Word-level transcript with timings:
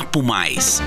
Papo 0.00 0.22
Mais. 0.22 0.80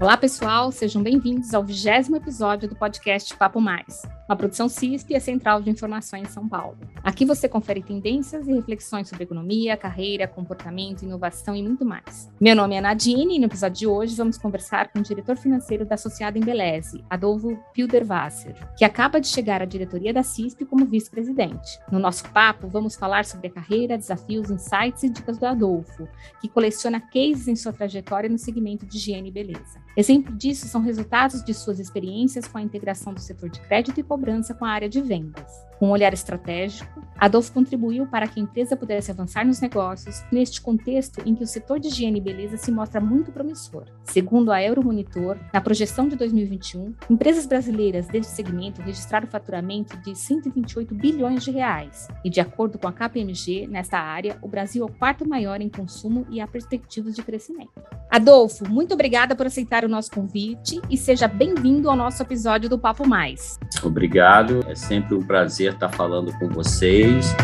Olá, 0.00 0.16
pessoal, 0.16 0.70
sejam 0.70 1.02
bem-vindos 1.02 1.52
ao 1.52 1.64
vigésimo 1.64 2.14
episódio 2.14 2.68
do 2.68 2.76
podcast 2.76 3.36
Papo 3.36 3.60
Mais, 3.60 4.02
uma 4.28 4.36
produção 4.36 4.68
CISP 4.68 5.12
e 5.12 5.16
a 5.16 5.20
Central 5.20 5.60
de 5.60 5.70
Informações 5.70 6.28
em 6.28 6.30
São 6.30 6.48
Paulo. 6.48 6.78
Aqui 7.02 7.24
você 7.24 7.48
confere 7.48 7.82
tendências 7.82 8.46
e 8.46 8.52
reflexões 8.52 9.08
sobre 9.08 9.24
economia, 9.24 9.76
carreira, 9.76 10.28
comportamento, 10.28 11.02
inovação 11.02 11.56
e 11.56 11.64
muito 11.64 11.84
mais. 11.84 12.30
Meu 12.40 12.54
nome 12.54 12.76
é 12.76 12.80
Nadine 12.80 13.34
e 13.34 13.38
no 13.40 13.46
episódio 13.46 13.76
de 13.76 13.86
hoje 13.88 14.14
vamos 14.14 14.38
conversar 14.38 14.92
com 14.92 15.00
o 15.00 15.02
diretor 15.02 15.36
financeiro 15.36 15.84
da 15.84 15.96
Associada 15.96 16.38
Embeleze, 16.38 17.04
Adolfo 17.10 17.58
Pilderwasser, 17.74 18.54
que 18.76 18.84
acaba 18.84 19.20
de 19.20 19.26
chegar 19.26 19.62
à 19.62 19.64
diretoria 19.64 20.14
da 20.14 20.22
CISP 20.22 20.64
como 20.64 20.86
vice-presidente. 20.86 21.76
No 21.90 21.98
nosso 21.98 22.22
papo, 22.28 22.68
vamos 22.68 22.94
falar 22.94 23.24
sobre 23.24 23.48
a 23.48 23.52
carreira, 23.52 23.98
desafios, 23.98 24.48
insights 24.48 25.02
e 25.02 25.08
dicas 25.08 25.38
do 25.38 25.46
Adolfo, 25.46 26.06
que 26.40 26.48
coleciona 26.48 27.00
cases 27.00 27.48
em 27.48 27.56
sua 27.56 27.72
trajetória 27.72 28.30
no 28.30 28.38
segmento 28.38 28.86
de 28.86 28.96
higiene 28.96 29.30
e 29.30 29.32
beleza. 29.32 29.87
Exemplo 29.98 30.32
disso 30.32 30.68
são 30.68 30.80
resultados 30.80 31.42
de 31.42 31.52
suas 31.52 31.80
experiências 31.80 32.46
com 32.46 32.56
a 32.56 32.62
integração 32.62 33.12
do 33.12 33.18
setor 33.18 33.48
de 33.48 33.60
crédito 33.62 33.98
e 33.98 34.04
cobrança 34.04 34.54
com 34.54 34.64
a 34.64 34.70
área 34.70 34.88
de 34.88 35.00
vendas. 35.00 35.67
Com 35.78 35.88
um 35.88 35.90
olhar 35.90 36.12
estratégico, 36.12 37.08
Adolfo 37.18 37.52
contribuiu 37.52 38.06
para 38.06 38.28
que 38.28 38.38
a 38.38 38.42
empresa 38.42 38.76
pudesse 38.76 39.10
avançar 39.10 39.44
nos 39.44 39.60
negócios 39.60 40.24
neste 40.30 40.60
contexto 40.60 41.20
em 41.26 41.34
que 41.34 41.42
o 41.42 41.46
setor 41.46 41.80
de 41.80 41.88
higiene 41.88 42.18
e 42.18 42.22
beleza 42.22 42.56
se 42.56 42.70
mostra 42.70 43.00
muito 43.00 43.32
promissor. 43.32 43.84
Segundo 44.04 44.52
a 44.52 44.62
Euromonitor, 44.62 45.36
na 45.52 45.60
projeção 45.60 46.08
de 46.08 46.14
2021, 46.14 46.94
empresas 47.10 47.44
brasileiras 47.44 48.06
deste 48.06 48.32
segmento 48.32 48.80
registraram 48.82 49.26
faturamento 49.26 49.96
de 49.98 50.16
128 50.16 50.94
bilhões 50.94 51.44
de 51.44 51.50
reais. 51.50 52.06
E 52.24 52.30
de 52.30 52.40
acordo 52.40 52.78
com 52.78 52.86
a 52.86 52.92
KPMG, 52.92 53.66
nesta 53.68 53.98
área, 53.98 54.38
o 54.40 54.48
Brasil 54.48 54.86
é 54.86 54.90
o 54.90 54.92
quarto 54.92 55.28
maior 55.28 55.60
em 55.60 55.68
consumo 55.68 56.24
e 56.30 56.40
há 56.40 56.46
perspectivas 56.46 57.14
de 57.14 57.22
crescimento. 57.22 57.72
Adolfo, 58.10 58.68
muito 58.68 58.94
obrigada 58.94 59.34
por 59.36 59.46
aceitar 59.46 59.84
o 59.84 59.88
nosso 59.88 60.10
convite 60.10 60.80
e 60.88 60.96
seja 60.96 61.28
bem-vindo 61.28 61.90
ao 61.90 61.96
nosso 61.96 62.22
episódio 62.22 62.68
do 62.68 62.78
Papo 62.78 63.06
Mais. 63.06 63.58
Obrigado, 63.82 64.64
é 64.68 64.74
sempre 64.74 65.14
um 65.14 65.22
prazer 65.22 65.67
prazer 65.68 65.74
estar 65.74 65.88
falando 65.90 66.36
com 66.38 66.48
vocês. 66.48 67.34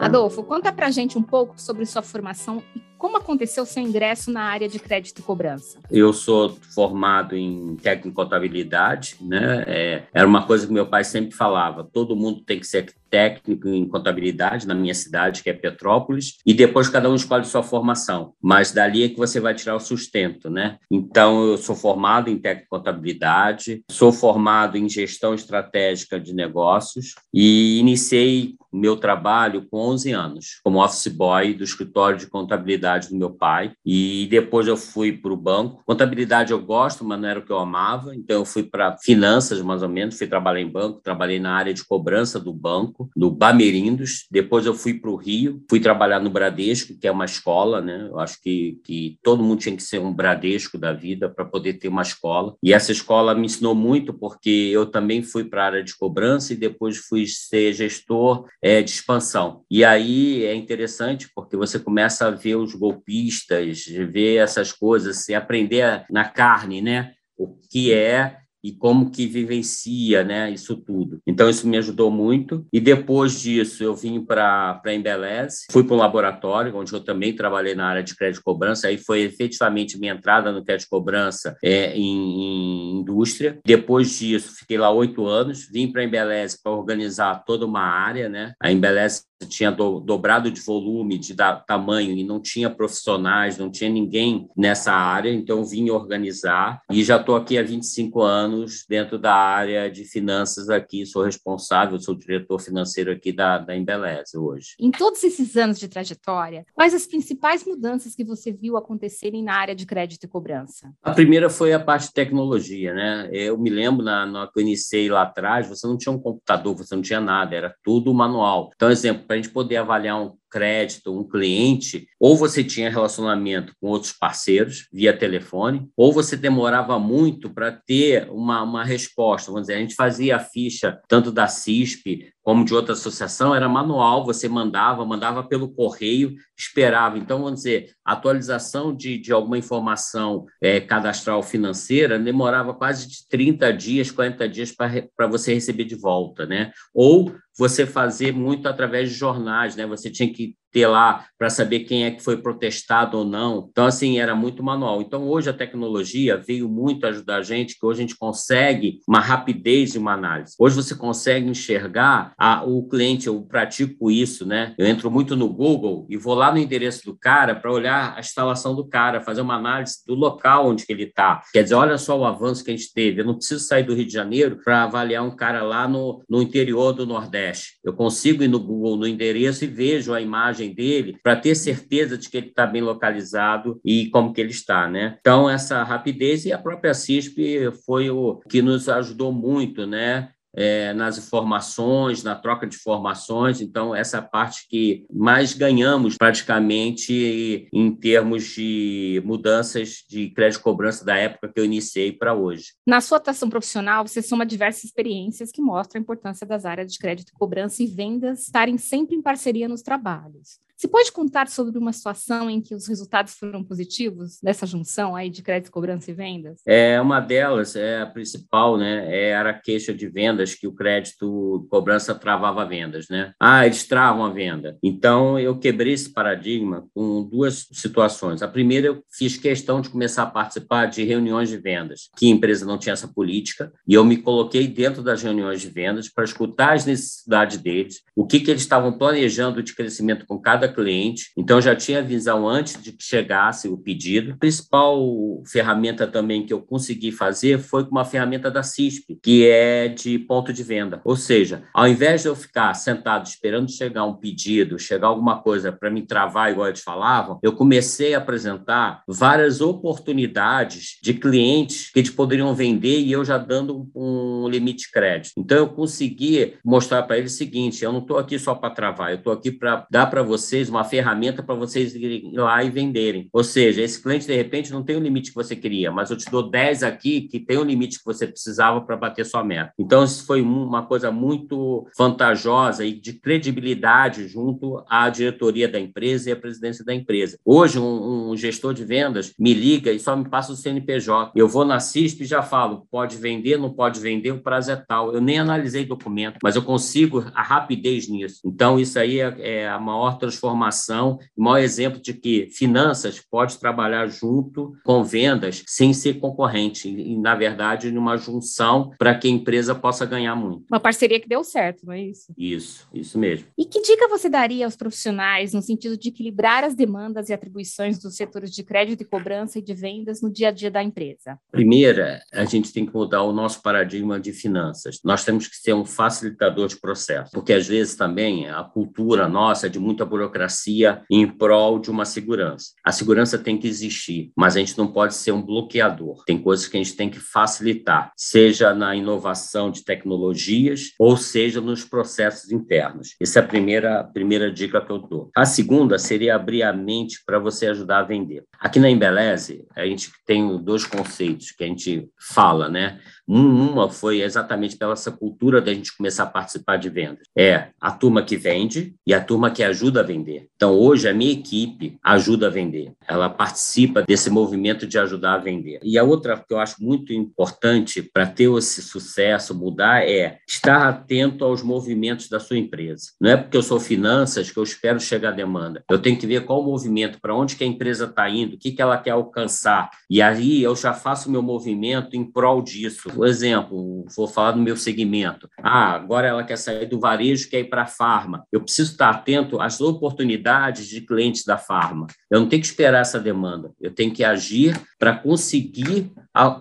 Adolfo, 0.00 0.42
conta 0.44 0.72
pra 0.72 0.90
gente 0.90 1.18
um 1.18 1.22
pouco 1.22 1.60
sobre 1.60 1.84
sua 1.84 2.02
formação 2.02 2.62
e 2.74 2.85
como 2.98 3.16
aconteceu 3.16 3.66
seu 3.66 3.82
ingresso 3.82 4.30
na 4.30 4.42
área 4.42 4.68
de 4.68 4.78
crédito 4.78 5.18
e 5.18 5.22
cobrança? 5.22 5.78
Eu 5.90 6.12
sou 6.12 6.56
formado 6.74 7.36
em 7.36 7.76
técnico 7.76 8.16
contabilidade, 8.16 9.16
né? 9.20 9.64
É, 9.66 10.02
era 10.12 10.26
uma 10.26 10.46
coisa 10.46 10.66
que 10.66 10.72
meu 10.72 10.86
pai 10.86 11.04
sempre 11.04 11.34
falava: 11.34 11.84
todo 11.84 12.16
mundo 12.16 12.40
tem 12.40 12.58
que 12.58 12.66
ser 12.66 12.94
técnico 13.10 13.68
em 13.68 13.86
contabilidade 13.86 14.66
na 14.66 14.74
minha 14.74 14.94
cidade, 14.94 15.42
que 15.42 15.50
é 15.50 15.52
Petrópolis, 15.52 16.38
e 16.44 16.52
depois 16.52 16.88
cada 16.88 17.08
um 17.08 17.14
escolhe 17.14 17.44
sua 17.44 17.62
formação. 17.62 18.32
Mas 18.42 18.72
dali 18.72 19.04
é 19.04 19.08
que 19.08 19.16
você 19.16 19.40
vai 19.40 19.54
tirar 19.54 19.76
o 19.76 19.80
sustento, 19.80 20.50
né? 20.50 20.78
Então, 20.90 21.46
eu 21.46 21.58
sou 21.58 21.74
formado 21.74 22.28
em 22.28 22.38
técnico 22.38 22.68
contabilidade, 22.70 23.82
sou 23.90 24.12
formado 24.12 24.76
em 24.76 24.88
gestão 24.88 25.34
estratégica 25.34 26.18
de 26.18 26.34
negócios 26.34 27.14
e 27.32 27.78
iniciei 27.78 28.56
meu 28.76 28.96
trabalho 28.96 29.66
com 29.70 29.78
11 29.78 30.12
anos, 30.12 30.60
como 30.62 30.82
office 30.82 31.08
boy 31.08 31.54
do 31.54 31.64
escritório 31.64 32.18
de 32.18 32.26
contabilidade 32.26 33.08
do 33.08 33.16
meu 33.16 33.30
pai. 33.30 33.72
E 33.84 34.26
depois 34.30 34.66
eu 34.66 34.76
fui 34.76 35.12
para 35.12 35.32
o 35.32 35.36
banco. 35.36 35.82
Contabilidade 35.84 36.52
eu 36.52 36.60
gosto, 36.60 37.04
mas 37.04 37.20
não 37.20 37.28
era 37.28 37.40
o 37.40 37.44
que 37.44 37.52
eu 37.52 37.58
amava. 37.58 38.14
Então 38.14 38.36
eu 38.36 38.44
fui 38.44 38.62
para 38.62 38.96
finanças, 38.98 39.60
mais 39.60 39.82
ou 39.82 39.88
menos. 39.88 40.18
Fui 40.18 40.26
trabalhar 40.26 40.60
em 40.60 40.70
banco, 40.70 41.00
trabalhei 41.02 41.38
na 41.38 41.54
área 41.54 41.72
de 41.72 41.84
cobrança 41.84 42.38
do 42.38 42.52
banco, 42.52 43.08
no 43.16 43.30
Bamerindos. 43.30 44.26
Depois 44.30 44.66
eu 44.66 44.74
fui 44.74 44.94
para 44.94 45.10
o 45.10 45.16
Rio, 45.16 45.62
fui 45.68 45.80
trabalhar 45.80 46.20
no 46.20 46.30
Bradesco, 46.30 46.98
que 46.98 47.06
é 47.06 47.10
uma 47.10 47.24
escola, 47.24 47.80
né? 47.80 48.08
Eu 48.10 48.18
acho 48.18 48.40
que, 48.40 48.78
que 48.84 49.18
todo 49.22 49.42
mundo 49.42 49.60
tinha 49.60 49.76
que 49.76 49.82
ser 49.82 50.00
um 50.00 50.12
Bradesco 50.12 50.78
da 50.78 50.92
vida 50.92 51.28
para 51.28 51.44
poder 51.44 51.74
ter 51.74 51.88
uma 51.88 52.02
escola. 52.02 52.54
E 52.62 52.72
essa 52.72 52.92
escola 52.92 53.34
me 53.34 53.46
ensinou 53.46 53.74
muito, 53.74 54.12
porque 54.12 54.70
eu 54.72 54.86
também 54.86 55.22
fui 55.22 55.44
para 55.44 55.62
a 55.62 55.66
área 55.66 55.84
de 55.84 55.96
cobrança 55.96 56.52
e 56.52 56.56
depois 56.56 56.98
fui 56.98 57.26
ser 57.26 57.72
gestor 57.72 58.46
é, 58.66 58.82
de 58.82 58.90
expansão. 58.90 59.64
E 59.70 59.84
aí 59.84 60.44
é 60.44 60.52
interessante 60.52 61.30
porque 61.32 61.56
você 61.56 61.78
começa 61.78 62.26
a 62.26 62.30
ver 62.32 62.56
os 62.56 62.74
golpistas, 62.74 63.86
ver 63.86 64.38
essas 64.38 64.72
coisas, 64.72 65.18
assim, 65.18 65.34
aprender 65.34 66.04
na 66.10 66.24
carne, 66.24 66.82
né? 66.82 67.12
O 67.38 67.56
que 67.70 67.94
é 67.94 68.38
e 68.66 68.72
como 68.72 69.10
que 69.10 69.26
vivencia, 69.26 70.24
né, 70.24 70.50
isso 70.50 70.76
tudo. 70.76 71.20
Então 71.24 71.48
isso 71.48 71.68
me 71.68 71.76
ajudou 71.76 72.10
muito. 72.10 72.66
E 72.72 72.80
depois 72.80 73.40
disso 73.40 73.84
eu 73.84 73.94
vim 73.94 74.20
para 74.20 74.74
para 74.74 74.94
Embeleze, 74.94 75.66
fui 75.70 75.84
para 75.84 75.94
um 75.94 75.98
laboratório 75.98 76.74
onde 76.76 76.92
eu 76.92 77.00
também 77.00 77.34
trabalhei 77.34 77.74
na 77.74 77.86
área 77.86 78.02
de 78.02 78.16
crédito 78.16 78.42
cobrança. 78.44 78.88
Aí 78.88 78.98
foi 78.98 79.22
efetivamente 79.22 79.98
minha 79.98 80.14
entrada 80.14 80.50
no 80.50 80.64
crédito 80.64 80.88
cobrança 80.90 81.56
é, 81.62 81.96
em, 81.96 82.02
em 82.02 83.00
indústria. 83.00 83.58
Depois 83.64 84.18
disso 84.18 84.56
fiquei 84.56 84.78
lá 84.78 84.90
oito 84.90 85.26
anos, 85.26 85.68
vim 85.72 85.90
para 85.90 86.02
Embeleze 86.02 86.58
para 86.62 86.72
organizar 86.72 87.44
toda 87.44 87.64
uma 87.64 87.82
área, 87.82 88.28
né. 88.28 88.52
A 88.60 88.72
Embeleze 88.72 89.22
tinha 89.44 89.70
do, 89.70 90.00
dobrado 90.00 90.50
de 90.50 90.60
volume, 90.60 91.18
de 91.18 91.34
da, 91.34 91.54
tamanho, 91.56 92.12
e 92.12 92.24
não 92.24 92.40
tinha 92.40 92.70
profissionais, 92.70 93.58
não 93.58 93.70
tinha 93.70 93.90
ninguém 93.90 94.48
nessa 94.56 94.92
área, 94.92 95.30
então 95.30 95.64
vim 95.64 95.90
organizar 95.90 96.80
e 96.90 97.04
já 97.04 97.16
estou 97.16 97.36
aqui 97.36 97.58
há 97.58 97.62
25 97.62 98.22
anos 98.22 98.84
dentro 98.88 99.18
da 99.18 99.34
área 99.34 99.90
de 99.90 100.04
finanças 100.04 100.70
aqui, 100.70 101.04
sou 101.04 101.22
responsável, 101.22 101.98
sou 101.98 102.14
diretor 102.14 102.60
financeiro 102.60 103.10
aqui 103.10 103.32
da, 103.32 103.58
da 103.58 103.76
Embeleze 103.76 104.38
hoje. 104.38 104.74
Em 104.80 104.90
todos 104.90 105.22
esses 105.22 105.56
anos 105.56 105.78
de 105.78 105.88
trajetória, 105.88 106.64
quais 106.72 106.94
as 106.94 107.06
principais 107.06 107.64
mudanças 107.64 108.14
que 108.14 108.24
você 108.24 108.52
viu 108.52 108.76
acontecerem 108.76 109.42
na 109.42 109.54
área 109.54 109.74
de 109.74 109.84
crédito 109.84 110.24
e 110.24 110.28
cobrança? 110.28 110.90
A 111.02 111.12
primeira 111.12 111.50
foi 111.50 111.72
a 111.72 111.80
parte 111.80 112.08
de 112.08 112.14
tecnologia, 112.14 112.94
né? 112.94 113.28
Eu 113.32 113.58
me 113.58 113.70
lembro, 113.70 114.04
na, 114.04 114.24
na 114.24 114.46
que 114.46 114.58
eu 114.58 114.62
iniciei 114.62 115.08
lá 115.08 115.22
atrás, 115.22 115.68
você 115.68 115.86
não 115.86 115.96
tinha 115.96 116.12
um 116.12 116.18
computador, 116.18 116.76
você 116.76 116.94
não 116.94 117.02
tinha 117.02 117.20
nada, 117.20 117.54
era 117.54 117.74
tudo 117.82 118.14
manual. 118.14 118.70
Então, 118.74 118.90
exemplo, 118.90 119.25
para 119.26 119.34
a 119.34 119.36
gente 119.36 119.50
poder 119.50 119.76
avaliar 119.76 120.20
um 120.20 120.36
crédito, 120.50 121.18
um 121.18 121.26
cliente, 121.26 122.06
ou 122.18 122.36
você 122.36 122.62
tinha 122.62 122.90
relacionamento 122.90 123.72
com 123.80 123.88
outros 123.88 124.12
parceiros 124.12 124.88
via 124.92 125.16
telefone, 125.16 125.88
ou 125.96 126.12
você 126.12 126.36
demorava 126.36 126.98
muito 126.98 127.52
para 127.52 127.72
ter 127.72 128.28
uma, 128.30 128.62
uma 128.62 128.84
resposta. 128.84 129.50
Vamos 129.50 129.66
dizer, 129.66 129.78
a 129.78 129.80
gente 129.80 129.94
fazia 129.94 130.36
a 130.36 130.40
ficha 130.40 131.00
tanto 131.08 131.30
da 131.32 131.46
CISP 131.46 132.32
como 132.46 132.64
de 132.64 132.72
outra 132.72 132.92
associação, 132.92 133.52
era 133.52 133.68
manual, 133.68 134.24
você 134.24 134.48
mandava, 134.48 135.04
mandava 135.04 135.42
pelo 135.42 135.68
correio, 135.68 136.36
esperava. 136.56 137.18
Então, 137.18 137.42
vamos 137.42 137.56
dizer, 137.56 137.90
atualização 138.04 138.94
de, 138.94 139.18
de 139.18 139.32
alguma 139.32 139.58
informação 139.58 140.46
é, 140.62 140.78
cadastral 140.80 141.42
financeira 141.42 142.20
demorava 142.20 142.72
quase 142.72 143.08
de 143.08 143.26
30 143.28 143.72
dias, 143.72 144.12
40 144.12 144.48
dias 144.48 144.70
para 144.72 145.26
você 145.26 145.54
receber 145.54 145.86
de 145.86 145.96
volta, 145.96 146.46
né? 146.46 146.70
Ou 146.94 147.34
você 147.58 147.84
fazer 147.84 148.32
muito 148.32 148.68
através 148.68 149.10
de 149.10 149.16
jornais, 149.16 149.74
né? 149.74 149.84
Você 149.86 150.08
tinha 150.08 150.32
que 150.32 150.35
कि 150.36 150.46
ter 150.72 150.86
lá 150.86 151.26
para 151.38 151.50
saber 151.50 151.80
quem 151.80 152.04
é 152.04 152.10
que 152.10 152.22
foi 152.22 152.36
protestado 152.36 153.18
ou 153.18 153.24
não. 153.24 153.68
Então, 153.70 153.86
assim, 153.86 154.18
era 154.18 154.34
muito 154.34 154.62
manual. 154.62 155.00
Então, 155.00 155.28
hoje 155.28 155.50
a 155.50 155.52
tecnologia 155.52 156.36
veio 156.36 156.68
muito 156.68 157.06
ajudar 157.06 157.36
a 157.36 157.42
gente, 157.42 157.78
que 157.78 157.84
hoje 157.84 158.00
a 158.00 158.02
gente 158.02 158.16
consegue 158.16 159.00
uma 159.06 159.20
rapidez 159.20 159.92
de 159.92 159.98
uma 159.98 160.12
análise. 160.12 160.54
Hoje 160.58 160.76
você 160.76 160.94
consegue 160.94 161.48
enxergar 161.48 162.32
a, 162.38 162.64
o 162.64 162.86
cliente, 162.88 163.26
eu 163.26 163.40
pratico 163.42 164.10
isso, 164.10 164.46
né? 164.46 164.74
Eu 164.78 164.86
entro 164.86 165.10
muito 165.10 165.36
no 165.36 165.48
Google 165.48 166.06
e 166.08 166.16
vou 166.16 166.34
lá 166.34 166.50
no 166.50 166.58
endereço 166.58 167.04
do 167.04 167.16
cara 167.16 167.54
para 167.54 167.72
olhar 167.72 168.14
a 168.16 168.20
instalação 168.20 168.74
do 168.74 168.86
cara, 168.86 169.20
fazer 169.20 169.40
uma 169.40 169.56
análise 169.56 169.98
do 170.06 170.14
local 170.14 170.68
onde 170.68 170.84
ele 170.88 171.04
está. 171.04 171.42
Quer 171.52 171.62
dizer, 171.62 171.74
olha 171.74 171.98
só 171.98 172.18
o 172.18 172.24
avanço 172.24 172.64
que 172.64 172.70
a 172.70 172.76
gente 172.76 172.92
teve. 172.92 173.20
Eu 173.20 173.26
não 173.26 173.36
preciso 173.36 173.64
sair 173.64 173.82
do 173.82 173.94
Rio 173.94 174.06
de 174.06 174.12
Janeiro 174.12 174.60
para 174.64 174.84
avaliar 174.84 175.24
um 175.24 175.34
cara 175.34 175.62
lá 175.62 175.86
no, 175.86 176.24
no 176.28 176.42
interior 176.42 176.92
do 176.92 177.06
Nordeste. 177.06 177.78
Eu 177.84 177.92
consigo 177.92 178.42
ir 178.42 178.48
no 178.48 178.58
Google, 178.58 178.96
no 178.96 179.06
endereço 179.06 179.64
e 179.64 179.68
vejo 179.68 180.12
a 180.12 180.20
imagem 180.20 180.55
imagem 180.56 180.74
dele 180.74 181.18
para 181.22 181.36
ter 181.36 181.54
certeza 181.54 182.16
de 182.16 182.28
que 182.28 182.36
ele 182.36 182.48
está 182.48 182.66
bem 182.66 182.82
localizado 182.82 183.80
e 183.84 184.08
como 184.10 184.32
que 184.32 184.40
ele 184.40 184.50
está, 184.50 184.88
né? 184.88 185.18
Então, 185.20 185.48
essa 185.48 185.82
rapidez 185.82 186.44
e 186.46 186.52
a 186.52 186.58
própria 186.58 186.94
CISP 186.94 187.70
foi 187.84 188.10
o 188.10 188.40
que 188.48 188.62
nos 188.62 188.88
ajudou 188.88 189.32
muito, 189.32 189.86
né? 189.86 190.30
É, 190.56 190.94
nas 190.94 191.18
informações, 191.18 192.22
na 192.22 192.34
troca 192.34 192.66
de 192.66 192.76
informações. 192.76 193.60
Então, 193.60 193.94
essa 193.94 194.22
parte 194.22 194.66
que 194.68 195.04
mais 195.12 195.52
ganhamos 195.52 196.16
praticamente 196.16 197.68
em 197.72 197.94
termos 197.94 198.44
de 198.54 199.22
mudanças 199.24 200.04
de 200.08 200.30
crédito 200.30 200.62
cobrança 200.62 201.04
da 201.04 201.16
época 201.16 201.52
que 201.52 201.60
eu 201.60 201.64
iniciei 201.64 202.10
para 202.10 202.34
hoje. 202.34 202.72
Na 202.86 203.00
sua 203.00 203.18
atuação 203.18 203.50
profissional, 203.50 204.06
você 204.06 204.22
soma 204.22 204.46
diversas 204.46 204.84
experiências 204.84 205.50
que 205.52 205.60
mostram 205.60 206.00
a 206.00 206.02
importância 206.02 206.46
das 206.46 206.64
áreas 206.64 206.92
de 206.92 206.98
crédito 206.98 207.32
cobrança 207.34 207.82
e 207.82 207.86
vendas 207.86 208.42
estarem 208.42 208.78
sempre 208.78 209.14
em 209.14 209.22
parceria 209.22 209.68
nos 209.68 209.82
trabalhos. 209.82 210.65
Você 210.76 210.88
pode 210.88 211.10
contar 211.10 211.48
sobre 211.48 211.78
uma 211.78 211.90
situação 211.90 212.50
em 212.50 212.60
que 212.60 212.74
os 212.74 212.86
resultados 212.86 213.32
foram 213.32 213.64
positivos 213.64 214.38
dessa 214.42 214.66
junção 214.66 215.16
aí 215.16 215.30
de 215.30 215.40
crédito, 215.40 215.72
cobrança 215.72 216.10
e 216.10 216.14
vendas? 216.14 216.60
É 216.66 217.00
uma 217.00 217.18
delas, 217.18 217.74
é 217.74 218.02
a 218.02 218.06
principal, 218.06 218.76
né? 218.76 219.06
Era 219.10 219.50
a 219.50 219.54
queixa 219.54 219.94
de 219.94 220.06
vendas 220.06 220.54
que 220.54 220.66
o 220.66 220.74
crédito 220.74 221.66
cobrança 221.70 222.14
travava 222.14 222.66
vendas, 222.66 223.06
né? 223.08 223.32
Ah, 223.40 223.64
eles 223.64 223.88
travam 223.88 224.26
a 224.26 224.30
venda. 224.30 224.76
Então 224.82 225.38
eu 225.38 225.58
quebrei 225.58 225.94
esse 225.94 226.12
paradigma 226.12 226.86
com 226.94 227.22
duas 227.22 227.66
situações. 227.72 228.42
A 228.42 228.48
primeira, 228.48 228.88
eu 228.88 229.02
fiz 229.10 229.38
questão 229.38 229.80
de 229.80 229.88
começar 229.88 230.24
a 230.24 230.30
participar 230.30 230.86
de 230.86 231.02
reuniões 231.04 231.48
de 231.48 231.56
vendas, 231.56 232.10
que 232.18 232.26
a 232.26 232.34
empresa 232.34 232.66
não 232.66 232.76
tinha 232.76 232.92
essa 232.92 233.08
política, 233.08 233.72
e 233.88 233.94
eu 233.94 234.04
me 234.04 234.18
coloquei 234.18 234.68
dentro 234.68 235.02
das 235.02 235.22
reuniões 235.22 235.62
de 235.62 235.70
vendas 235.70 236.10
para 236.10 236.24
escutar 236.24 236.74
as 236.74 236.84
necessidades 236.84 237.56
deles, 237.56 238.02
o 238.14 238.26
que, 238.26 238.40
que 238.40 238.50
eles 238.50 238.62
estavam 238.62 238.92
planejando 238.98 239.62
de 239.62 239.74
crescimento 239.74 240.26
com 240.26 240.38
cada 240.38 240.65
cliente. 240.68 241.30
Então, 241.36 241.60
já 241.60 241.74
tinha 241.74 242.02
visão 242.02 242.48
antes 242.48 242.82
de 242.82 242.92
que 242.92 243.02
chegasse 243.02 243.68
o 243.68 243.76
pedido. 243.76 244.32
A 244.32 244.36
principal 244.36 245.42
ferramenta 245.46 246.06
também 246.06 246.44
que 246.44 246.52
eu 246.52 246.60
consegui 246.60 247.12
fazer 247.12 247.58
foi 247.58 247.84
com 247.84 247.90
uma 247.90 248.04
ferramenta 248.04 248.50
da 248.50 248.62
CISP, 248.62 249.18
que 249.22 249.46
é 249.46 249.88
de 249.88 250.18
ponto 250.18 250.52
de 250.52 250.62
venda. 250.62 251.00
Ou 251.04 251.16
seja, 251.16 251.64
ao 251.72 251.86
invés 251.86 252.22
de 252.22 252.28
eu 252.28 252.36
ficar 252.36 252.72
sentado 252.74 253.26
esperando 253.26 253.70
chegar 253.70 254.04
um 254.04 254.14
pedido, 254.14 254.78
chegar 254.78 255.08
alguma 255.08 255.40
coisa 255.40 255.72
para 255.72 255.90
me 255.90 256.02
travar, 256.02 256.50
igual 256.50 256.68
eles 256.68 256.82
falavam, 256.82 257.38
eu 257.42 257.52
comecei 257.52 258.14
a 258.14 258.18
apresentar 258.18 259.02
várias 259.06 259.60
oportunidades 259.60 260.98
de 261.02 261.14
clientes 261.14 261.90
que 261.90 262.00
eles 262.00 262.10
poderiam 262.10 262.54
vender 262.54 263.00
e 263.00 263.12
eu 263.12 263.24
já 263.24 263.38
dando 263.38 263.88
um 263.94 264.15
limite 264.48 264.86
de 264.86 264.90
crédito. 264.90 265.32
Então, 265.36 265.58
eu 265.58 265.68
consegui 265.68 266.54
mostrar 266.64 267.02
para 267.02 267.18
eles 267.18 267.34
o 267.34 267.36
seguinte: 267.36 267.84
eu 267.84 267.92
não 267.92 268.00
estou 268.00 268.18
aqui 268.18 268.38
só 268.38 268.54
para 268.54 268.70
travar, 268.70 269.10
eu 269.10 269.18
estou 269.18 269.32
aqui 269.32 269.50
para 269.50 269.86
dar 269.90 270.06
para 270.06 270.22
vocês 270.22 270.68
uma 270.68 270.84
ferramenta 270.84 271.42
para 271.42 271.54
vocês 271.54 271.94
irem 271.94 272.32
lá 272.34 272.62
e 272.62 272.70
venderem. 272.70 273.28
Ou 273.32 273.44
seja, 273.44 273.82
esse 273.82 274.02
cliente, 274.02 274.26
de 274.26 274.34
repente, 274.34 274.72
não 274.72 274.82
tem 274.82 274.96
o 274.96 275.00
limite 275.00 275.30
que 275.30 275.36
você 275.36 275.56
queria, 275.56 275.90
mas 275.90 276.10
eu 276.10 276.16
te 276.16 276.30
dou 276.30 276.50
10 276.50 276.82
aqui 276.82 277.22
que 277.22 277.40
tem 277.40 277.58
o 277.58 277.64
limite 277.64 277.98
que 277.98 278.04
você 278.04 278.26
precisava 278.26 278.80
para 278.80 278.96
bater 278.96 279.24
sua 279.24 279.44
meta. 279.44 279.72
Então, 279.78 280.04
isso 280.04 280.26
foi 280.26 280.42
uma 280.42 280.84
coisa 280.86 281.10
muito 281.10 281.86
vantajosa 281.96 282.84
e 282.84 282.92
de 282.92 283.14
credibilidade 283.14 284.28
junto 284.28 284.84
à 284.88 285.08
diretoria 285.08 285.68
da 285.68 285.78
empresa 285.78 286.28
e 286.28 286.32
à 286.32 286.36
presidência 286.36 286.84
da 286.84 286.94
empresa. 286.94 287.38
Hoje, 287.44 287.78
um, 287.78 288.30
um 288.30 288.36
gestor 288.36 288.74
de 288.74 288.84
vendas 288.84 289.32
me 289.38 289.54
liga 289.54 289.92
e 289.92 289.98
só 289.98 290.16
me 290.16 290.28
passa 290.28 290.52
o 290.52 290.56
CNPJ. 290.56 291.32
Eu 291.34 291.48
vou 291.48 291.64
na 291.64 291.80
CISP 291.80 292.22
e 292.22 292.26
já 292.26 292.42
falo, 292.42 292.86
pode 292.90 293.16
vender, 293.16 293.58
não 293.58 293.72
pode 293.72 294.00
vender, 294.00 294.35
o 294.36 294.42
prazo 294.42 294.70
é 294.70 294.76
tal. 294.76 295.12
Eu 295.12 295.20
nem 295.20 295.38
analisei 295.38 295.84
documento, 295.84 296.38
mas 296.42 296.56
eu 296.56 296.62
consigo 296.62 297.24
a 297.34 297.42
rapidez 297.42 298.08
nisso. 298.08 298.40
Então, 298.44 298.78
isso 298.78 298.98
aí 298.98 299.20
é, 299.20 299.34
é 299.38 299.68
a 299.68 299.78
maior 299.78 300.18
transformação, 300.18 301.18
o 301.36 301.42
maior 301.42 301.62
exemplo 301.62 302.00
de 302.00 302.14
que 302.14 302.48
finanças 302.50 303.20
pode 303.20 303.58
trabalhar 303.58 304.06
junto 304.06 304.72
com 304.84 305.02
vendas 305.04 305.62
sem 305.66 305.92
ser 305.92 306.14
concorrente, 306.14 306.88
e, 306.88 307.16
na 307.16 307.34
verdade, 307.34 307.90
numa 307.90 308.16
junção 308.16 308.92
para 308.98 309.14
que 309.14 309.28
a 309.28 309.30
empresa 309.30 309.74
possa 309.74 310.06
ganhar 310.06 310.34
muito. 310.34 310.64
Uma 310.70 310.80
parceria 310.80 311.20
que 311.20 311.28
deu 311.28 311.42
certo, 311.42 311.86
não 311.86 311.92
é 311.92 312.02
isso? 312.02 312.32
Isso, 312.36 312.88
isso 312.92 313.18
mesmo. 313.18 313.46
E 313.56 313.64
que 313.64 313.80
dica 313.80 314.08
você 314.08 314.28
daria 314.28 314.64
aos 314.64 314.76
profissionais 314.76 315.52
no 315.52 315.62
sentido 315.62 315.96
de 315.96 316.08
equilibrar 316.08 316.64
as 316.64 316.74
demandas 316.74 317.28
e 317.28 317.32
atribuições 317.32 317.98
dos 317.98 318.16
setores 318.16 318.50
de 318.50 318.62
crédito 318.62 319.02
e 319.02 319.04
cobrança 319.04 319.58
e 319.58 319.62
de 319.62 319.74
vendas 319.74 320.20
no 320.20 320.30
dia 320.30 320.48
a 320.48 320.50
dia 320.50 320.70
da 320.70 320.82
empresa? 320.82 321.38
Primeira, 321.50 322.22
a 322.32 322.44
gente 322.44 322.72
tem 322.72 322.86
que 322.86 322.94
mudar 322.94 323.22
o 323.22 323.32
nosso 323.32 323.62
paradigma 323.62 324.20
de 324.26 324.32
finanças. 324.32 324.98
Nós 325.04 325.24
temos 325.24 325.46
que 325.46 325.56
ser 325.56 325.74
um 325.74 325.84
facilitador 325.84 326.68
de 326.68 326.78
processo, 326.80 327.30
porque 327.32 327.52
às 327.52 327.66
vezes 327.66 327.94
também 327.94 328.48
a 328.48 328.62
cultura 328.62 329.28
nossa 329.28 329.66
é 329.66 329.70
de 329.70 329.78
muita 329.78 330.04
burocracia 330.04 331.02
em 331.10 331.26
prol 331.26 331.78
de 331.78 331.90
uma 331.90 332.04
segurança. 332.04 332.72
A 332.84 332.92
segurança 332.92 333.38
tem 333.38 333.56
que 333.56 333.68
existir, 333.68 334.30
mas 334.36 334.56
a 334.56 334.58
gente 334.58 334.76
não 334.76 334.88
pode 334.88 335.14
ser 335.14 335.32
um 335.32 335.42
bloqueador. 335.42 336.24
Tem 336.24 336.38
coisas 336.38 336.66
que 336.66 336.76
a 336.76 336.82
gente 336.82 336.96
tem 336.96 337.08
que 337.08 337.20
facilitar, 337.20 338.12
seja 338.16 338.74
na 338.74 338.94
inovação 338.94 339.70
de 339.70 339.84
tecnologias 339.84 340.92
ou 340.98 341.16
seja 341.16 341.60
nos 341.60 341.84
processos 341.84 342.50
internos. 342.50 343.14
Essa 343.20 343.40
é 343.40 343.42
a 343.42 343.46
primeira, 343.46 344.04
primeira 344.04 344.50
dica 344.52 344.80
que 344.80 344.90
eu 344.90 344.98
dou. 344.98 345.30
A 345.36 345.44
segunda 345.44 345.98
seria 345.98 346.34
abrir 346.34 346.62
a 346.62 346.72
mente 346.72 347.20
para 347.24 347.38
você 347.38 347.66
ajudar 347.66 348.00
a 348.00 348.04
vender. 348.04 348.44
Aqui 348.58 348.78
na 348.78 348.90
Embeleze, 348.90 349.64
a 349.74 349.86
gente 349.86 350.10
tem 350.26 350.56
dois 350.62 350.84
conceitos 350.84 351.52
que 351.52 351.64
a 351.64 351.66
gente 351.66 352.08
fala, 352.18 352.68
né? 352.68 352.98
Uma 353.26 353.90
foi 353.90 354.15
exatamente 354.24 354.76
pela 354.76 354.92
essa 354.92 355.10
cultura 355.10 355.60
da 355.60 355.72
gente 355.72 355.96
começar 355.96 356.24
a 356.24 356.26
participar 356.26 356.76
de 356.76 356.88
vendas. 356.88 357.26
É 357.36 357.68
a 357.80 357.90
turma 357.90 358.22
que 358.22 358.36
vende 358.36 358.94
e 359.06 359.14
a 359.14 359.20
turma 359.20 359.50
que 359.50 359.62
ajuda 359.62 360.00
a 360.00 360.02
vender. 360.02 360.48
Então, 360.56 360.72
hoje, 360.72 361.08
a 361.08 361.14
minha 361.14 361.32
equipe 361.32 361.98
ajuda 362.02 362.46
a 362.46 362.50
vender. 362.50 362.92
Ela 363.06 363.28
participa 363.28 364.02
desse 364.02 364.30
movimento 364.30 364.86
de 364.86 364.98
ajudar 364.98 365.34
a 365.34 365.38
vender. 365.38 365.80
E 365.82 365.98
a 365.98 366.04
outra 366.04 366.36
que 366.36 366.52
eu 366.52 366.58
acho 366.58 366.82
muito 366.82 367.12
importante 367.12 368.02
para 368.02 368.26
ter 368.26 368.50
esse 368.56 368.82
sucesso, 368.82 369.54
mudar, 369.54 370.02
é 370.02 370.38
estar 370.48 370.88
atento 370.88 371.44
aos 371.44 371.62
movimentos 371.62 372.28
da 372.28 372.40
sua 372.40 372.58
empresa. 372.58 373.12
Não 373.20 373.30
é 373.30 373.36
porque 373.36 373.56
eu 373.56 373.62
sou 373.62 373.78
finanças 373.78 374.50
que 374.50 374.58
eu 374.58 374.62
espero 374.62 375.00
chegar 375.00 375.30
a 375.30 375.32
demanda. 375.32 375.84
Eu 375.90 375.98
tenho 375.98 376.18
que 376.18 376.26
ver 376.26 376.44
qual 376.44 376.60
o 376.60 376.64
movimento, 376.64 377.20
para 377.20 377.34
onde 377.34 377.56
que 377.56 377.64
a 377.64 377.66
empresa 377.66 378.04
está 378.04 378.28
indo, 378.28 378.54
o 378.54 378.58
que, 378.58 378.72
que 378.72 378.82
ela 378.82 378.98
quer 378.98 379.10
alcançar. 379.10 379.90
E 380.08 380.22
aí 380.22 380.62
eu 380.62 380.74
já 380.74 380.92
faço 380.92 381.30
meu 381.30 381.42
movimento 381.42 382.16
em 382.16 382.24
prol 382.24 382.62
disso. 382.62 383.10
Por 383.10 383.26
exemplo, 383.26 384.05
vou 384.14 384.28
falar 384.28 384.52
do 384.52 384.60
meu 384.60 384.76
segmento. 384.76 385.48
Ah, 385.58 385.92
agora 385.92 386.28
ela 386.28 386.44
quer 386.44 386.56
sair 386.56 386.86
do 386.86 387.00
varejo, 387.00 387.48
quer 387.48 387.60
ir 387.60 387.70
para 387.70 387.82
a 387.82 387.86
farma. 387.86 388.44
Eu 388.52 388.60
preciso 388.60 388.92
estar 388.92 389.10
atento 389.10 389.60
às 389.60 389.80
oportunidades 389.80 390.86
de 390.86 391.00
clientes 391.00 391.44
da 391.44 391.56
farma. 391.56 392.06
Eu 392.30 392.40
não 392.40 392.48
tenho 392.48 392.62
que 392.62 392.68
esperar 392.68 393.00
essa 393.00 393.18
demanda. 393.18 393.72
Eu 393.80 393.92
tenho 393.92 394.12
que 394.12 394.24
agir 394.24 394.78
para 394.98 395.16
conseguir 395.16 396.12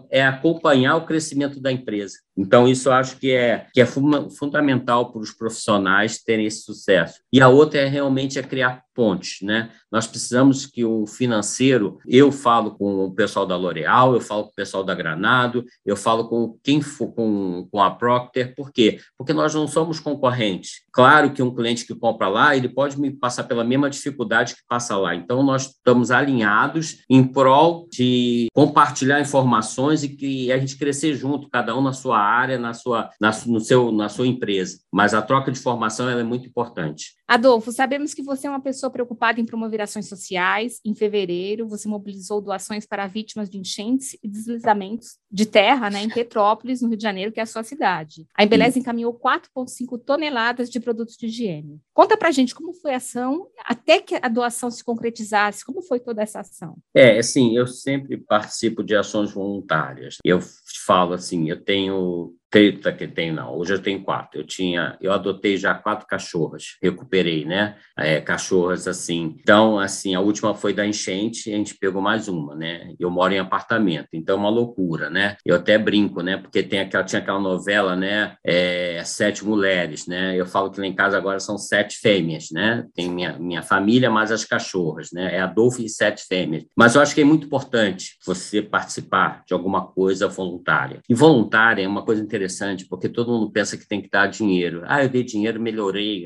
é 0.10 0.26
acompanhar 0.26 0.96
o 0.96 1.06
crescimento 1.06 1.60
da 1.60 1.72
empresa. 1.72 2.18
Então, 2.38 2.68
isso 2.68 2.90
eu 2.90 2.94
acho 2.94 3.18
que 3.18 3.32
é, 3.32 3.68
que 3.74 3.82
é 3.82 3.86
fundamental 3.86 5.12
para 5.12 5.22
os 5.22 5.32
profissionais 5.32 6.22
terem 6.22 6.46
esse 6.46 6.64
sucesso. 6.64 7.22
E 7.32 7.42
a 7.42 7.48
outra 7.48 7.80
é 7.80 7.88
realmente 7.88 8.38
é 8.38 8.44
criar 8.44 8.84
pontes, 8.96 9.42
né? 9.42 9.70
Nós 9.92 10.08
precisamos 10.08 10.66
que 10.66 10.86
o 10.86 11.06
financeiro, 11.06 12.00
eu 12.08 12.32
falo 12.32 12.72
com 12.72 13.04
o 13.04 13.12
pessoal 13.14 13.46
da 13.46 13.58
L'Oréal, 13.58 14.14
eu 14.14 14.22
falo 14.22 14.46
com 14.46 14.50
o 14.52 14.56
pessoal 14.56 14.84
da 14.84 14.96
Granado, 14.96 15.66
eu 15.86 15.98
falo 15.98 16.30
com 16.30 16.58
quem 16.64 16.82
for 16.82 17.10
com, 17.14 17.68
com 17.70 17.82
a 17.82 17.92
Procter, 17.92 18.56
por 18.56 18.72
quê? 18.72 19.00
Porque 19.18 19.34
nós 19.34 19.54
não 19.54 19.68
somos 19.68 20.00
concorrentes. 20.00 20.82
Claro 20.94 21.32
que 21.32 21.44
um 21.44 21.54
cliente 21.54 21.86
que 21.86 21.94
compra 21.94 22.30
lá, 22.30 22.56
ele 22.56 22.70
pode 22.70 23.00
me 23.00 23.12
passar 23.12 23.44
pela 23.44 23.66
mesma 23.66 23.90
dificuldade 23.90 24.56
que 24.56 24.62
passa 24.68 24.96
lá. 24.98 25.14
Então, 25.14 25.44
nós 25.44 25.68
estamos 25.68 26.10
alinhados 26.10 27.04
em 27.10 27.22
prol 27.22 27.88
de 27.92 28.48
compartilhar 28.54 29.20
informações 29.20 30.04
e 30.04 30.10
que 30.10 30.52
a 30.54 30.58
gente 30.58 30.78
crescer 30.78 31.14
junto, 31.16 31.50
cada 31.50 31.78
um 31.78 31.82
na 31.82 31.92
sua 31.92 32.18
área, 32.26 32.58
na 32.58 32.74
sua, 32.74 33.10
na, 33.20 33.32
no 33.46 33.60
seu, 33.60 33.92
na 33.92 34.10
sua 34.10 34.28
empresa. 34.28 34.80
Mas 34.92 35.14
a 35.14 35.22
troca 35.22 35.52
de 35.52 35.60
informação 35.60 36.10
é 36.10 36.24
muito 36.24 36.48
importante. 36.48 37.16
Adolfo, 37.28 37.72
sabemos 37.72 38.14
que 38.14 38.22
você 38.22 38.46
é 38.46 38.50
uma 38.50 38.62
pessoa 38.62 38.92
preocupada 38.92 39.42
em 39.42 39.46
promover 39.46 39.82
ações 39.82 40.08
sociais. 40.08 40.80
Em 40.86 40.94
fevereiro, 40.94 41.68
você 41.68 41.88
mobilizou 41.88 42.40
doações 42.40 42.86
para 42.86 43.08
vítimas 43.08 43.50
de 43.50 43.58
enchentes 43.58 44.16
e 44.24 44.28
deslizamentos 44.28 45.18
de 45.32 45.46
terra 45.46 45.90
né, 45.90 46.04
em 46.04 46.10
Petrópolis, 46.10 46.82
no 46.82 46.90
Rio 46.90 46.98
de 46.98 47.04
Janeiro, 47.04 47.32
que 47.32 47.40
é 47.40 47.44
a 47.44 47.48
sua 47.48 47.64
cidade. 47.64 48.28
A 48.36 48.44
Embeleza 48.44 48.78
encaminhou 48.78 49.14
4,5 49.14 50.00
toneladas 50.06 50.70
de 50.70 50.80
produtos 50.80 51.18
de 51.18 51.26
higiene. 51.26 51.82
Conta 51.94 52.16
para 52.16 52.32
gente 52.32 52.54
como 52.54 52.74
foi 52.74 52.94
a 52.94 52.98
ação, 52.98 53.48
até 53.64 54.00
que 54.00 54.16
a 54.22 54.28
doação 54.28 54.70
se 54.70 54.84
concretizasse, 54.84 55.66
como 55.66 55.82
foi 55.82 56.00
toda 56.00 56.22
essa 56.22 56.42
ação? 56.42 56.78
É, 56.94 57.18
assim, 57.18 57.58
eu 57.58 57.66
sempre 57.66 58.18
participo 58.18 58.84
de 58.84 58.96
ações 58.96 59.32
voluntárias. 59.32 60.18
Eu 60.24 60.40
falo 60.86 61.14
assim, 61.14 61.50
eu 61.50 61.64
tenho 61.64 62.34
30 62.56 62.94
que 62.94 63.06
tem, 63.06 63.34
não. 63.34 63.54
Hoje 63.54 63.74
eu 63.74 63.80
tenho 63.80 64.02
quatro. 64.02 64.40
Eu 64.40 64.46
tinha, 64.46 64.98
eu 65.02 65.12
adotei 65.12 65.58
já 65.58 65.76
quatro 65.76 66.08
cachorras, 66.08 66.78
recuperei, 66.82 67.44
né? 67.44 67.76
É, 68.00 68.22
cachorras 68.22 68.88
assim. 68.88 69.36
Então, 69.42 69.78
assim, 69.78 70.16
a 70.16 70.22
última 70.22 70.56
foi 70.56 70.74
da 70.74 70.88
enchente, 70.88 71.52
a 71.52 71.58
gente 71.58 71.76
pegou 71.78 72.02
mais 72.02 72.30
uma, 72.30 72.56
né? 72.56 72.94
Eu 72.98 73.12
moro 73.12 73.34
em 73.34 73.40
apartamento, 73.40 74.08
então 74.14 74.38
é 74.38 74.40
uma 74.40 74.50
loucura, 74.50 75.10
né? 75.10 75.36
Eu 75.46 75.58
até 75.58 75.78
brinco, 75.78 76.22
né? 76.22 76.38
Porque 76.38 76.64
tem 76.64 76.80
aquela, 76.80 77.04
tinha 77.04 77.22
aquela 77.22 77.42
novela, 77.42 77.94
né? 77.94 78.38
É, 78.42 79.04
sete 79.04 79.44
mulheres, 79.44 80.08
né? 80.08 80.40
Eu 80.40 80.46
falo 80.46 80.72
que 80.72 80.80
lá 80.80 80.88
em 80.88 80.96
casa 80.96 81.18
agora 81.18 81.42
são 81.42 81.58
sete 81.58 81.98
fêmeas, 81.98 82.52
né? 82.54 82.86
Tem 82.96 83.10
minha, 83.10 83.38
minha 83.38 83.64
família 83.64 84.10
mais 84.10 84.32
as 84.32 84.46
cachorras, 84.46 85.10
né? 85.12 85.36
É 85.36 85.42
Adolfo 85.42 85.82
e 85.82 85.90
sete 85.90 86.24
fêmeas. 86.26 86.64
Mas 86.74 86.96
eu 86.96 87.02
acho 87.02 87.14
que 87.14 87.20
é 87.20 87.26
muito 87.26 87.48
importante 87.48 88.16
você 88.26 88.62
participar 88.62 89.44
de 89.46 89.54
alguma 89.54 89.86
coisa 89.88 90.30
voluntária. 90.30 91.02
E 91.10 91.14
voluntária 91.14 91.84
é 91.84 91.88
uma 91.88 92.06
coisa 92.06 92.22
interessante 92.22 92.45
interessante, 92.46 92.86
porque 92.86 93.10
todo 93.10 93.32
mundo 93.32 93.52
pensa 93.52 93.76
que 93.76 93.88
tem 93.88 94.02
que 94.02 94.10
dar 94.10 94.28
dinheiro. 94.28 94.84
Ah, 94.86 95.04
eu 95.04 95.10
dei 95.10 95.24
dinheiro, 95.24 95.60
melhorei. 95.60 96.24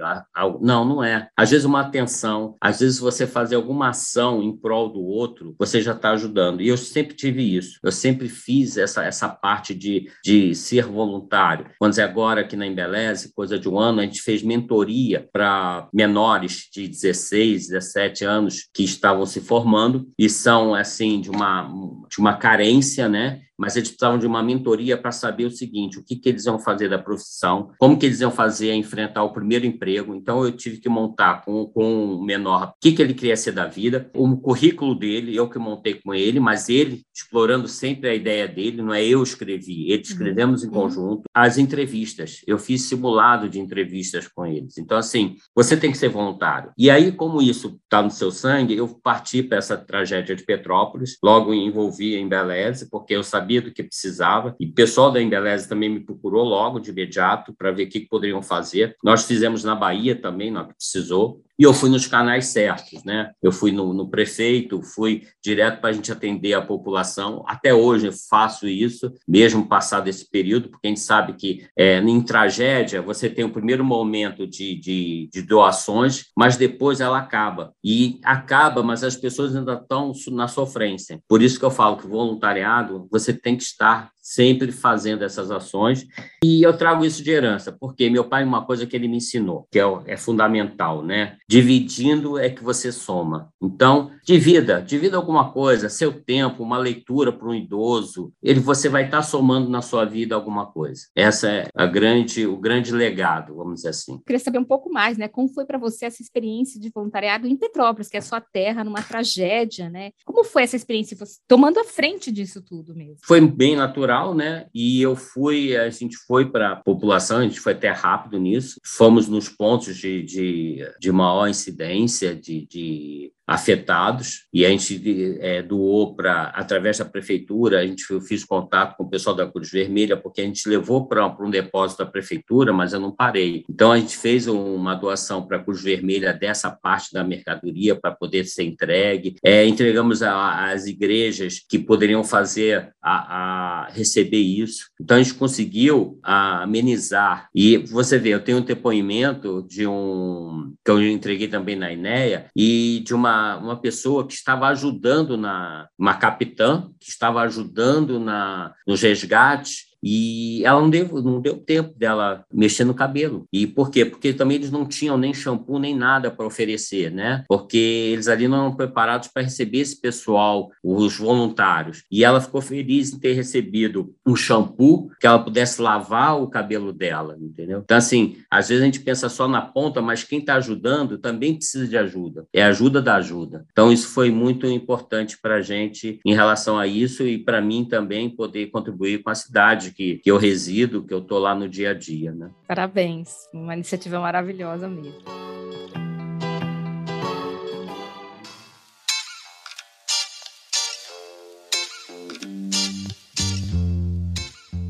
Não, 0.62 0.86
não 0.86 1.04
é. 1.04 1.30
Às 1.36 1.52
vezes 1.52 1.66
uma 1.66 1.82
atenção, 1.82 2.56
às 2.62 2.82
vezes 2.82 3.00
você 3.00 3.26
fazer 3.26 3.56
alguma 3.56 3.90
ação 3.90 4.44
em 4.44 4.56
prol 4.56 4.90
do 4.90 5.02
outro, 5.02 5.56
você 5.58 5.82
já 5.82 5.94
está 5.94 6.12
ajudando. 6.12 6.62
E 6.62 6.68
eu 6.68 6.78
sempre 6.78 7.16
tive 7.16 7.56
isso. 7.56 7.80
Eu 7.82 7.92
sempre 7.92 8.28
fiz 8.28 8.78
essa, 8.78 9.04
essa 9.04 9.30
parte 9.30 9.74
de, 9.74 10.12
de 10.24 10.54
ser 10.54 10.86
voluntário. 10.86 11.68
Quando 11.80 11.98
é 11.98 12.04
agora 12.04 12.42
aqui 12.42 12.56
na 12.56 12.68
Embeleze, 12.68 13.34
coisa 13.34 13.58
de 13.58 13.70
um 13.70 13.80
ano, 13.80 14.02
a 14.02 14.04
gente 14.04 14.22
fez 14.22 14.44
mentoria 14.44 15.28
para 15.32 15.88
menores 15.94 16.68
de 16.74 16.88
16, 16.88 17.70
17 17.70 18.26
anos 18.26 18.70
que 18.74 18.84
estavam 18.84 19.26
se 19.26 19.40
formando 19.40 20.10
e 20.18 20.30
são, 20.30 20.74
assim, 20.74 21.22
de 21.22 21.30
uma, 21.30 21.70
de 22.10 22.20
uma 22.20 22.36
carência, 22.36 23.08
né? 23.08 23.42
Mas 23.60 23.76
eles 23.76 23.90
precisavam 23.90 24.18
de 24.18 24.26
uma 24.26 24.42
mentoria 24.42 24.98
para 24.98 25.12
saber 25.12 25.46
o 25.46 25.52
seguinte, 25.52 26.00
o 26.00 26.04
que, 26.04 26.16
que 26.16 26.30
eles 26.30 26.46
iam 26.46 26.58
fazer 26.58 26.90
da 26.90 26.98
profissão, 26.98 27.72
como 27.78 27.98
que 27.98 28.06
eles 28.06 28.22
iam 28.22 28.32
fazer 28.32 28.72
a 28.72 28.76
enfrentar 28.76 29.24
o 29.24 29.34
primeiro 29.34 29.66
emprego. 29.66 30.16
Então, 30.16 30.44
eu 30.44 30.52
tive 30.52 30.78
que 30.78 30.90
montar 30.90 31.44
com, 31.44 31.66
com 31.66 32.16
o 32.16 32.24
menor 32.24 32.70
o 32.70 32.74
que, 32.80 32.92
que 32.94 33.02
ele 33.02 33.14
queria 33.14 33.36
ser 33.36 33.52
da 33.52 33.66
vida, 33.66 34.10
o 34.16 34.38
currículo 34.38 34.96
dele, 34.96 35.36
eu 35.36 35.50
que 35.50 35.60
montei 35.60 35.96
com 35.96 36.14
ele, 36.14 36.40
mas 36.40 36.70
ele 36.70 37.02
explorando 37.14 37.68
sempre 37.68 38.10
a 38.10 38.16
ideia 38.16 38.48
dele, 38.48 38.82
não 38.82 38.94
é 38.94 39.04
eu 39.04 39.22
escrevi, 39.22 39.92
ele 39.92 40.02
escrevemos 40.02 40.64
uhum. 40.64 40.68
em 40.68 40.72
conjunto. 40.72 41.24
As 41.34 41.58
entrevistas, 41.58 42.42
eu 42.48 42.58
fiz 42.58 42.84
simulado 42.84 43.50
de 43.50 43.60
entrevistas 43.60 44.28
com 44.28 44.46
eles. 44.46 44.78
Então, 44.78 44.98
assim, 44.98 45.36
você 45.54 45.76
tem 45.76 45.92
que 45.92 45.98
ser 45.98 46.10
voluntário. 46.10 46.72
E 46.78 46.90
aí, 46.90 47.12
como 47.12 47.42
isso 47.42 47.80
está 47.84 48.02
no 48.02 48.12
seu 48.12 48.32
sangue, 48.32 48.76
eu 48.76 48.88
parti 48.88 49.44
para 49.44 49.58
essa 49.58 49.78
tragédia 49.78 50.36
de 50.36 50.44
Petrópolis, 50.44 51.18
logo 51.24 51.54
envolvi 51.54 52.16
em 52.16 52.28
Beleze, 52.28 52.90
porque 52.90 53.14
eu 53.14 53.24
sabia 53.24 53.49
sabia 53.50 53.62
do 53.64 53.72
que 53.72 53.82
precisava, 53.82 54.56
e 54.60 54.68
o 54.68 54.74
pessoal 54.74 55.12
da 55.12 55.20
Embeleze 55.20 55.68
também 55.68 55.90
me 55.90 56.00
procurou 56.00 56.44
logo 56.44 56.80
de 56.80 56.92
imediato 56.92 57.52
para 57.54 57.72
ver 57.72 57.88
o 57.88 57.90
que, 57.90 58.02
que 58.02 58.08
poderiam 58.08 58.44
fazer. 58.44 58.96
Nós 59.04 59.26
fizemos 59.26 59.64
na 59.64 59.74
Bahia 59.74 60.16
também, 60.16 60.52
na 60.52 60.66
que 60.66 60.76
precisou, 60.76 61.44
e 61.60 61.64
eu 61.64 61.74
fui 61.74 61.90
nos 61.90 62.08
canais 62.08 62.48
certos, 62.48 63.04
né? 63.04 63.32
Eu 63.44 63.52
fui 63.52 63.74
no, 63.74 63.94
no 63.94 64.10
prefeito, 64.10 64.82
fui 64.82 65.28
direto 65.44 65.82
para 65.82 65.90
a 65.90 65.94
gente 65.94 66.10
atender 66.10 66.54
a 66.54 66.62
população. 66.62 67.44
Até 67.46 67.74
hoje 67.74 68.08
eu 68.08 68.14
faço 68.14 68.66
isso, 68.66 69.12
mesmo 69.28 69.68
passado 69.68 70.08
esse 70.08 70.30
período, 70.30 70.70
porque 70.70 70.88
a 70.88 70.90
gente 70.90 71.02
sabe 71.02 71.34
que 71.34 71.68
é, 71.78 71.98
em 71.98 72.22
tragédia 72.22 73.02
você 73.02 73.30
tem 73.30 73.44
o 73.44 73.52
primeiro 73.52 73.84
momento 73.84 74.48
de, 74.48 74.80
de, 74.80 75.30
de 75.34 75.42
doações, 75.42 76.28
mas 76.38 76.56
depois 76.56 77.02
ela 77.02 77.18
acaba. 77.18 77.74
E 77.84 78.22
acaba, 78.24 78.82
mas 78.82 79.04
as 79.04 79.18
pessoas 79.18 79.54
ainda 79.54 79.74
estão 79.74 80.14
na 80.32 80.48
sofrência. 80.48 81.20
Por 81.28 81.42
isso 81.42 81.60
que 81.60 81.66
eu 81.66 81.72
falo 81.72 81.98
que 81.98 82.06
o 82.06 82.10
voluntariado, 82.10 83.06
você 83.12 83.34
tem 83.34 83.58
que 83.58 83.64
estar 83.64 84.12
sempre 84.22 84.72
fazendo 84.72 85.24
essas 85.24 85.52
ações. 85.52 86.06
E 86.44 86.62
eu 86.62 86.78
trago 86.78 87.06
isso 87.06 87.24
de 87.24 87.32
herança, 87.32 87.72
porque 87.72 88.10
meu 88.10 88.26
pai, 88.26 88.44
uma 88.44 88.66
coisa 88.66 88.86
que 88.86 88.96
ele 88.96 89.08
me 89.08 89.18
ensinou, 89.18 89.68
que 89.72 89.80
é, 89.80 89.84
é 90.06 90.18
fundamental, 90.18 91.04
né? 91.04 91.38
Dividindo 91.48 92.38
é 92.38 92.50
que 92.50 92.64
você 92.64 92.92
soma. 92.92 93.52
Então, 93.62 94.12
divida, 94.24 94.82
divida 94.82 95.18
alguma 95.18 95.52
coisa, 95.52 95.90
seu 95.90 96.12
tempo, 96.12 96.64
uma 96.64 96.78
leitura 96.78 97.32
para 97.32 97.48
um 97.48 97.54
idoso, 97.54 98.32
ele 98.42 98.60
você 98.60 98.88
vai 98.90 99.06
estar 99.06 99.22
somando 99.22 99.70
na 99.70 99.82
sua 99.82 100.06
vida 100.06 100.36
alguma 100.36 100.66
coisa. 100.66 101.08
Essa 101.16 101.50
é 101.50 101.68
a 101.76 101.86
grande, 101.86 102.46
o 102.46 102.58
grande 102.58 102.92
legado, 102.92 103.56
vamos 103.56 103.76
dizer 103.76 103.90
assim. 103.90 104.22
Queria 104.26 104.40
saber 104.40 104.60
um 104.60 104.66
pouco 104.66 104.92
mais, 104.92 105.18
né? 105.18 105.28
Como 105.28 105.48
foi 105.50 105.66
para 105.66 105.78
você 105.78 106.06
essa 106.06 106.22
experiência 106.22 106.80
de 106.80 106.90
voluntariado 106.94 107.48
em 107.48 107.56
Petrópolis, 107.56 108.08
que 108.08 108.18
é 108.18 108.20
a 108.20 108.24
sua 108.24 108.42
terra, 108.42 108.84
numa 108.84 109.02
tragédia, 109.02 109.90
né? 109.90 110.12
Como 110.26 110.44
foi 110.44 110.64
essa 110.64 110.76
experiência, 110.76 111.18
você, 111.18 111.40
tomando 111.48 111.80
a 111.80 111.84
frente 111.84 112.32
disso 112.32 112.62
tudo 112.62 112.96
mesmo? 112.96 113.18
Foi 113.24 113.42
bem 113.42 113.76
natural, 113.76 114.09
né? 114.34 114.66
E 114.74 115.02
eu 115.02 115.16
fui, 115.16 115.76
a 115.76 115.90
gente 115.90 116.18
foi 116.28 116.50
para 116.50 116.72
a 116.72 116.76
população, 116.76 117.40
a 117.40 117.44
gente 117.44 117.60
foi 117.60 117.74
até 117.74 117.90
rápido 117.90 118.40
nisso, 118.40 118.80
fomos 118.84 119.28
nos 119.28 119.50
pontos 119.50 119.98
de, 119.98 120.24
de, 120.24 120.92
de 121.00 121.12
maior 121.12 121.48
incidência 121.48 122.36
de, 122.36 122.66
de 122.66 123.32
afetados 123.50 124.46
e 124.54 124.64
a 124.64 124.70
gente 124.70 125.38
é, 125.40 125.64
doou 125.64 126.16
para 126.16 126.44
através 126.56 127.00
da 127.00 127.06
prefeitura 127.06 127.80
a 127.80 127.86
gente 127.86 128.06
eu 128.12 128.22
fiz 128.22 128.46
contato 128.46 128.96
com 128.96 129.04
o 129.04 129.10
pessoal 129.10 129.36
da 129.36 129.48
Cruz 129.48 129.72
Vermelha 129.72 130.16
porque 130.16 130.42
a 130.42 130.44
gente 130.44 130.70
levou 130.70 131.08
para 131.08 131.26
um 131.26 131.50
depósito 131.50 132.04
da 132.04 132.10
prefeitura 132.10 132.72
mas 132.72 132.94
eu 132.94 133.00
não 133.00 133.12
parei. 133.12 133.66
Então 133.68 133.92
a 133.92 133.98
gente 133.98 134.16
fez 134.16 134.48
uma 134.48 134.94
doação 134.94 135.46
para 135.48 135.58
a 135.58 135.64
Cruz 135.64 135.82
Vermelha 135.82 136.32
dessa 136.32 136.70
parte 136.70 137.12
da 137.12 137.24
mercadoria 137.24 137.96
para 137.96 138.12
poder 138.12 138.46
ser 138.46 138.64
entregue. 138.64 139.36
É, 139.44 139.66
entregamos 139.66 140.22
às 140.22 140.86
igrejas 140.86 141.60
que 141.68 141.80
poderiam 141.80 142.24
fazer 142.24 142.94
a, 143.02 143.86
a, 143.86 143.90
receber 143.90 144.38
isso. 144.38 144.90
Então 145.02 145.18
a 145.18 145.24
gente 145.24 145.34
conseguiu 145.34 146.20
amenizar. 146.22 147.50
E 147.56 147.78
você 147.78 148.20
vê 148.20 148.30
eu 148.30 148.44
tenho 148.44 148.60
um 148.60 148.62
depoimento 148.62 149.66
de 149.68 149.88
um 149.88 150.74
que 150.86 150.92
eu 150.92 151.02
entreguei 151.02 151.48
também 151.48 151.76
na 151.76 151.92
INEA 151.92 152.46
e 152.56 153.02
de 153.06 153.14
uma 153.14 153.39
uma, 153.58 153.80
pessoa 153.80 154.26
que 154.26 154.34
estava 154.34 154.68
ajudando 154.68 155.38
na 155.38 155.88
uma 155.98 156.16
capitã 156.16 156.90
que 157.00 157.10
estava 157.10 157.42
ajudando 157.42 158.20
na 158.20 158.74
nos 158.88 159.02
resgates 159.02 159.89
e 160.04 160.64
ela 160.66 160.82
não 160.82 160.90
deu, 160.90 161.22
não 161.22 161.42
deu 161.42 161.58
tempo 161.58 161.98
dela 161.98 162.44
mexer 162.52 162.84
no 162.84 162.94
cabelo. 162.94 163.46
E 163.52 163.68
por 163.68 163.90
quê? 163.90 164.06
Porque 164.06 164.34
também 164.34 164.58
eles 164.58 164.72
não 164.72 164.86
tinham 164.86 165.18
nem 165.18 165.34
shampoo 165.34 165.80
nem 165.80 165.96
nada 165.96 166.32
para 166.32 166.46
oferecer, 166.46 167.12
né? 167.12 167.44
Porque 167.48 167.78
eles 167.78 168.28
ali 168.28 168.48
não 168.48 168.60
eram 168.60 168.76
preparados 168.76 169.28
para 169.28 169.44
receber 169.44 169.80
esse 169.80 170.00
pessoal, 170.00 170.72
os 170.84 171.18
voluntários. 171.18 172.04
E 172.12 172.24
ela 172.24 172.42
ficou 172.42 172.62
feliz 172.62 173.14
em 173.14 173.20
ter 173.20 173.34
recebido 173.34 174.14
um 174.26 174.36
shampoo 174.36 175.10
que 175.20 175.28
ela 175.28 175.40
pudesse 175.40 175.82
lavar 175.82 176.42
o 176.42 176.48
cabelo 176.48 176.94
dela, 176.94 177.38
entendeu? 177.40 177.82
Então, 177.84 177.98
assim, 177.98 178.38
às 178.50 178.70
vezes 178.70 178.82
a 178.82 178.86
gente 178.86 179.02
pensa 179.02 179.30
só 179.30 179.48
na 179.48 179.62
ponta, 179.62 180.02
mas 180.02 180.24
quem 180.24 180.40
está 180.40 180.56
ajudando 180.56 181.18
também 181.18 181.56
precisa 181.56 181.88
de 181.88 181.98
ajuda. 181.98 182.46
É 182.54 182.64
ajuda 182.64 183.02
da 183.02 183.16
ajuda. 183.16 183.66
Então, 183.72 183.92
isso 183.92 184.08
foi 184.10 184.32
muito 184.32 184.66
importante 184.66 185.38
para 185.42 185.56
a 185.56 185.62
gente 185.62 186.20
em 186.26 186.34
relação 186.34 186.78
a 186.78 186.88
isso 186.88 187.26
e 187.28 187.38
para 187.38 187.62
mim 187.62 187.86
também 187.86 188.30
poder 188.30 188.68
contribuir 188.68 189.22
com 189.22 189.30
a 189.30 189.36
cidade 189.36 189.89
que, 189.94 190.18
que 190.18 190.32
eu 190.32 190.38
resido, 190.38 191.04
que 191.04 191.14
eu 191.14 191.20
estou 191.20 191.40
lá 191.40 191.54
no 191.56 191.68
dia 191.68 191.92
a 191.92 191.94
dia. 191.94 192.32
Né? 192.32 192.50
Parabéns, 192.68 193.30
uma 193.54 193.74
iniciativa 193.74 194.20
maravilhosa 194.20 194.88
mesmo. 194.88 195.40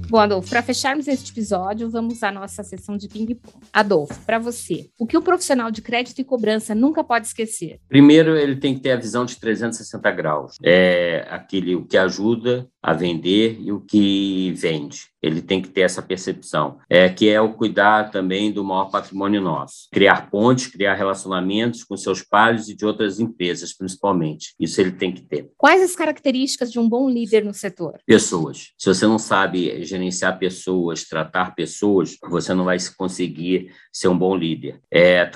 Bom, 0.09 0.17
Adolfo, 0.17 0.49
para 0.49 0.63
fecharmos 0.63 1.07
este 1.07 1.31
episódio, 1.31 1.87
vamos 1.87 2.23
à 2.23 2.31
nossa 2.31 2.63
sessão 2.63 2.97
de 2.97 3.07
ping-pong. 3.07 3.53
Adolfo, 3.71 4.19
para 4.25 4.39
você, 4.39 4.89
o 4.97 5.05
que 5.05 5.15
o 5.15 5.21
profissional 5.21 5.69
de 5.69 5.83
crédito 5.83 6.19
e 6.19 6.23
cobrança 6.23 6.73
nunca 6.73 7.03
pode 7.03 7.27
esquecer? 7.27 7.79
Primeiro, 7.87 8.35
ele 8.35 8.55
tem 8.55 8.73
que 8.73 8.79
ter 8.79 8.93
a 8.93 8.97
visão 8.97 9.23
de 9.23 9.39
360 9.39 10.09
graus. 10.09 10.57
É 10.63 11.27
aquele 11.29 11.75
o 11.75 11.85
que 11.85 11.95
ajuda 11.95 12.67
a 12.81 12.93
vender 12.93 13.59
e 13.59 13.71
o 13.71 13.79
que 13.79 14.51
vende. 14.53 15.09
Ele 15.21 15.41
tem 15.41 15.61
que 15.61 15.67
ter 15.67 15.81
essa 15.81 16.01
percepção, 16.01 16.77
é 16.89 17.09
que 17.09 17.27
é 17.27 17.41
o 17.41 17.53
cuidar 17.53 18.09
também 18.09 18.53
do 18.53 18.63
maior 18.63 18.85
patrimônio 18.85 19.41
nosso, 19.41 19.89
criar 19.91 20.29
pontes, 20.29 20.67
criar 20.67 20.93
relacionamentos 20.93 21.83
com 21.83 21.97
seus 21.97 22.23
pares 22.23 22.69
e 22.69 22.75
de 22.75 22.85
outras 22.85 23.19
empresas, 23.19 23.75
principalmente. 23.75 24.53
Isso 24.57 24.79
ele 24.79 24.93
tem 24.93 25.11
que 25.11 25.21
ter. 25.21 25.49
Quais 25.57 25.81
as 25.81 25.93
características 25.93 26.71
de 26.71 26.79
um 26.79 26.87
bom 26.87 27.09
líder 27.09 27.43
no 27.43 27.53
setor? 27.53 27.99
Pessoas. 28.05 28.71
Se 28.77 28.87
você 28.87 29.05
não 29.05 29.19
sabe 29.19 29.83
gerenciar 29.83 30.39
pessoas, 30.39 31.03
tratar 31.03 31.53
pessoas, 31.53 32.15
você 32.29 32.53
não 32.53 32.63
vai 32.63 32.77
conseguir 32.97 33.73
ser 33.91 34.07
um 34.07 34.17
bom 34.17 34.35
líder. 34.35 34.79
É, 34.89 35.29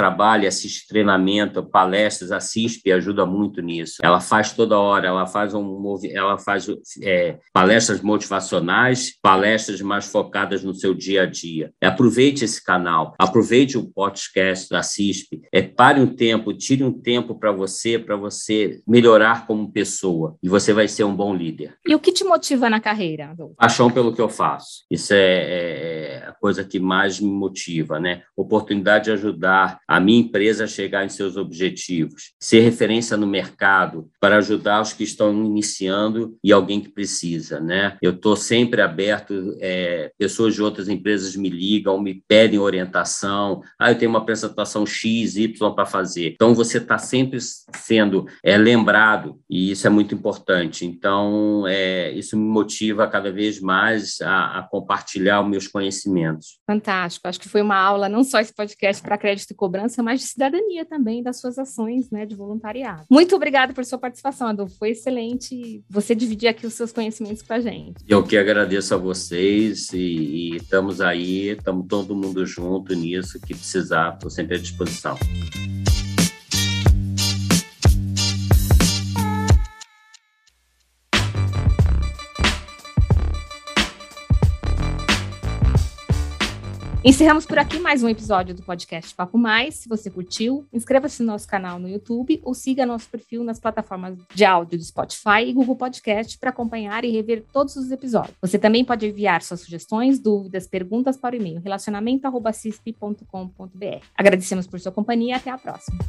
assiste 0.47 0.87
treinamento, 0.87 1.63
palestras, 1.63 2.31
assiste 2.31 2.81
e 2.85 2.91
ajuda 2.91 3.25
muito 3.25 3.61
nisso. 3.61 3.97
Ela 4.01 4.21
faz 4.21 4.53
toda 4.53 4.79
hora, 4.79 5.07
ela 5.07 5.25
faz 5.25 5.53
um, 5.53 5.99
ela 6.11 6.37
faz 6.37 6.67
é, 7.01 7.32
palestras 7.51 8.01
motivacionais, 8.01 9.17
palestras 9.21 9.81
mais 9.81 10.05
focadas 10.05 10.63
no 10.63 10.73
seu 10.73 10.93
dia 10.93 11.23
a 11.23 11.25
dia. 11.25 11.71
Aproveite 11.81 12.45
esse 12.45 12.63
canal, 12.63 13.13
aproveite 13.19 13.77
o 13.77 13.85
podcast 13.85 14.69
da 14.69 14.83
CISP, 14.83 15.41
é, 15.51 15.61
pare 15.61 15.99
um 15.99 16.07
tempo, 16.07 16.53
tire 16.53 16.83
um 16.83 16.91
tempo 16.91 17.35
para 17.35 17.51
você, 17.51 17.97
para 17.97 18.15
você 18.15 18.81
melhorar 18.87 19.47
como 19.47 19.71
pessoa, 19.71 20.35
e 20.41 20.49
você 20.49 20.73
vai 20.73 20.87
ser 20.87 21.03
um 21.03 21.15
bom 21.15 21.35
líder. 21.35 21.75
E 21.87 21.95
o 21.95 21.99
que 21.99 22.11
te 22.11 22.23
motiva 22.23 22.69
na 22.69 22.79
carreira? 22.79 23.35
Paixão 23.57 23.89
pelo 23.89 24.13
que 24.13 24.21
eu 24.21 24.29
faço. 24.29 24.83
Isso 24.89 25.13
é, 25.13 25.17
é, 25.17 26.23
é 26.23 26.27
a 26.27 26.31
coisa 26.33 26.63
que 26.63 26.79
mais 26.79 27.19
me 27.19 27.29
motiva, 27.29 27.99
né? 27.99 28.23
Oportunidade 28.35 29.05
de 29.05 29.11
ajudar 29.11 29.79
a 29.87 29.99
minha 29.99 30.21
empresa 30.21 30.65
a 30.65 30.67
chegar 30.67 31.05
em 31.05 31.09
seus 31.09 31.37
objetivos, 31.37 32.33
ser 32.39 32.61
referência 32.61 33.17
no 33.17 33.27
mercado 33.27 34.09
para 34.19 34.37
ajudar 34.37 34.81
os 34.81 34.93
que 34.93 35.03
estão 35.03 35.33
iniciando 35.45 36.37
e 36.43 36.51
alguém 36.51 36.79
que 36.81 36.89
precisa 36.89 37.22
precisa, 37.23 37.59
né? 37.59 37.97
Eu 38.01 38.11
estou 38.11 38.35
sempre 38.35 38.81
aberto, 38.81 39.55
é, 39.59 40.11
pessoas 40.17 40.53
de 40.53 40.61
outras 40.61 40.89
empresas 40.89 41.35
me 41.35 41.49
ligam, 41.49 41.99
me 41.99 42.23
pedem 42.27 42.59
orientação, 42.59 43.61
ah, 43.79 43.91
eu 43.91 43.97
tenho 43.97 44.11
uma 44.11 44.19
apresentação 44.19 44.85
X, 44.85 45.37
Y 45.37 45.73
para 45.73 45.85
fazer. 45.85 46.33
Então, 46.33 46.53
você 46.53 46.77
está 46.77 46.97
sempre 46.97 47.37
sendo 47.39 48.25
é, 48.43 48.57
lembrado, 48.57 49.39
e 49.49 49.71
isso 49.71 49.87
é 49.87 49.89
muito 49.89 50.13
importante. 50.13 50.85
Então, 50.85 51.65
é, 51.67 52.11
isso 52.11 52.37
me 52.37 52.43
motiva 52.43 53.07
cada 53.07 53.31
vez 53.31 53.59
mais 53.61 54.19
a, 54.21 54.59
a 54.59 54.63
compartilhar 54.63 55.41
os 55.41 55.49
meus 55.49 55.67
conhecimentos. 55.67 56.59
Fantástico. 56.67 57.27
Acho 57.27 57.39
que 57.39 57.49
foi 57.49 57.61
uma 57.61 57.77
aula, 57.77 58.09
não 58.09 58.23
só 58.23 58.39
esse 58.39 58.53
podcast 58.53 59.01
para 59.01 59.17
crédito 59.17 59.51
e 59.51 59.55
cobrança, 59.55 60.03
mas 60.03 60.19
de 60.19 60.27
cidadania 60.27 60.85
também, 60.85 61.23
das 61.23 61.39
suas 61.39 61.57
ações 61.57 62.09
né, 62.11 62.25
de 62.25 62.35
voluntariado. 62.35 63.05
Muito 63.09 63.35
obrigada 63.35 63.73
por 63.73 63.85
sua 63.85 63.97
participação, 63.97 64.47
Adolfo. 64.47 64.77
Foi 64.77 64.89
excelente 64.89 65.83
você 65.89 66.13
dividir 66.13 66.47
aqui 66.47 66.65
os 66.65 66.73
seus 66.73 66.91
conhecimentos 67.13 67.43
com 67.43 67.53
a 67.53 67.59
gente. 67.59 68.03
Eu 68.07 68.23
que 68.23 68.37
agradeço 68.37 68.93
a 68.93 68.97
vocês 68.97 69.91
e, 69.93 69.97
e 69.97 70.55
estamos 70.57 70.99
aí, 70.99 71.49
estamos 71.49 71.87
todo 71.87 72.15
mundo 72.15 72.45
junto 72.45 72.93
nisso, 72.95 73.39
que 73.39 73.53
precisar, 73.53 74.13
estou 74.15 74.29
sempre 74.29 74.55
à 74.55 74.59
disposição. 74.59 75.17
Encerramos 87.05 87.45
por 87.45 87.59
aqui 87.59 87.79
mais 87.79 88.01
um 88.01 88.07
episódio 88.07 88.55
do 88.55 88.63
podcast 88.63 89.13
Papo 89.13 89.37
Mais. 89.37 89.75
Se 89.75 89.89
você 89.89 90.09
curtiu, 90.09 90.65
inscreva-se 90.71 91.21
no 91.21 91.33
nosso 91.33 91.45
canal 91.45 91.77
no 91.77 91.89
YouTube 91.89 92.39
ou 92.45 92.53
siga 92.53 92.85
nosso 92.85 93.09
perfil 93.09 93.43
nas 93.43 93.59
plataformas 93.59 94.17
de 94.33 94.45
áudio 94.45 94.77
do 94.77 94.83
Spotify 94.85 95.41
e 95.45 95.51
Google 95.51 95.75
Podcast 95.75 96.37
para 96.37 96.51
acompanhar 96.51 97.03
e 97.03 97.11
rever 97.11 97.43
todos 97.51 97.75
os 97.75 97.91
episódios. 97.91 98.37
Você 98.41 98.57
também 98.57 98.85
pode 98.85 99.05
enviar 99.05 99.41
suas 99.41 99.59
sugestões, 99.59 100.17
dúvidas, 100.17 100.65
perguntas 100.65 101.17
para 101.17 101.35
o 101.35 101.37
e-mail 101.37 101.59
relacionamento@cisp.com.br. 101.59 104.05
Agradecemos 104.15 104.65
por 104.65 104.79
sua 104.79 104.93
companhia 104.93 105.33
e 105.33 105.37
até 105.37 105.49
a 105.49 105.57
próxima. 105.57 105.99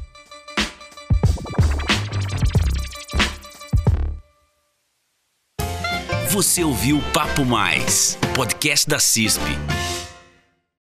Você 6.31 6.63
ouviu 6.63 7.01
Papo 7.13 7.45
Mais, 7.45 8.17
podcast 8.37 8.89
da 8.89 9.01
CISP 9.01 9.43